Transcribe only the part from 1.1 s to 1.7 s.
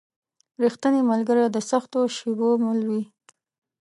ملګری د